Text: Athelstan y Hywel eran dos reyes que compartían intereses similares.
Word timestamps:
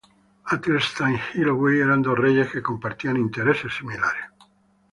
Athelstan 0.45 1.13
y 1.13 1.19
Hywel 1.19 1.79
eran 1.79 2.01
dos 2.01 2.17
reyes 2.17 2.51
que 2.51 2.63
compartían 2.63 3.17
intereses 3.17 3.71
similares. 3.71 4.25